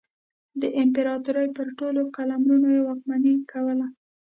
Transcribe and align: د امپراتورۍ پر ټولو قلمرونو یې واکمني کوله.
د 0.61 0.63
امپراتورۍ 0.81 1.47
پر 1.57 1.67
ټولو 1.77 2.01
قلمرونو 2.15 2.67
یې 2.75 2.81
واکمني 2.87 3.33
کوله. 3.51 3.87